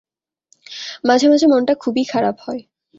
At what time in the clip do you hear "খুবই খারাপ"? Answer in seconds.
1.75-2.35